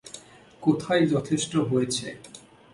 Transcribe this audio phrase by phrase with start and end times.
[0.61, 2.07] কোথায় যথেষ্ট হয়েছে।